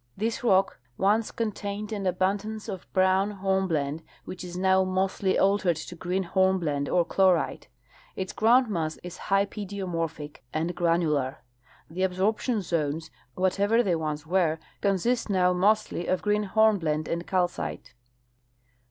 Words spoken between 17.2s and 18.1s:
calcite.